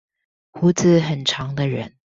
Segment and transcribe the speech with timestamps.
[0.51, 1.93] 鬍子很長的人